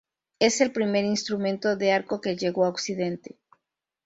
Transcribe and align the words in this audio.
Es 0.39 0.61
el 0.61 0.71
primer 0.71 1.05
instrumento 1.05 1.75
de 1.75 1.91
arco 1.91 2.21
que 2.21 2.35
llegó 2.35 2.65
a 2.65 2.69
Occidente. 2.69 3.37